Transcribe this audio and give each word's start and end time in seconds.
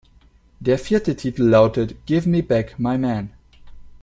Der 0.61 0.79
vierte 0.79 1.15
Titel 1.15 1.43
lautet 1.43 2.07
"give 2.07 2.27
me 2.27 2.41
back 2.41 2.79
my 2.79 2.97
man". 2.97 3.29